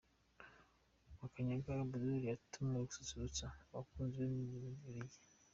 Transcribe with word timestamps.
Makanyaga 1.19 1.69
Abuduru 1.73 2.15
yatumiwe 2.29 2.83
gususurutsa 2.89 3.45
abakunzi 3.71 4.15
be 4.19 4.27
mu 4.35 4.43
Bubiligi 4.51 5.19